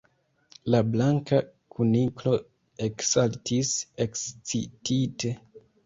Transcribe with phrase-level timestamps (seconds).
[0.75, 1.41] La Blanka
[1.75, 2.35] Kuniklo
[2.89, 3.79] eksaltis
[4.11, 5.37] ekscitite.